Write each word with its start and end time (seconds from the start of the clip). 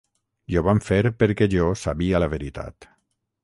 I 0.53 0.57
ho 0.57 0.63
van 0.67 0.81
fer 0.85 1.11
perquè 1.19 1.49
jo 1.57 1.69
sabia 1.85 2.25
la 2.25 2.33
veritat. 2.35 2.93